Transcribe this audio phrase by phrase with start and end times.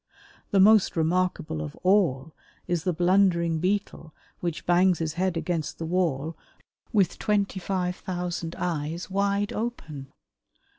[0.49, 2.33] The most remarkable of all
[2.67, 6.35] is the blundering Beetle which bangs his head against the wall
[6.91, 10.11] with twenty five thousand eyes wide open.